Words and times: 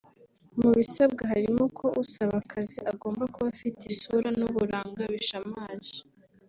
mu 0.59 0.69
bisabwa 0.77 1.23
harimo 1.31 1.63
ko 1.77 1.85
usaba 2.03 2.35
akazi 2.43 2.79
agomba 2.91 3.23
kuba 3.33 3.47
afite 3.55 3.81
isura 3.93 4.27
n’uburanga 4.39 5.01
bishamaje 5.13 5.97